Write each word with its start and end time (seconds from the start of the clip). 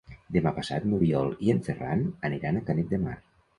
Demà 0.37 0.53
passat 0.55 0.87
n'Oriol 0.91 1.29
i 1.49 1.53
en 1.55 1.61
Ferran 1.69 2.03
aniran 2.33 2.61
a 2.63 2.67
Canet 2.73 2.93
de 2.97 3.03
Mar. 3.07 3.17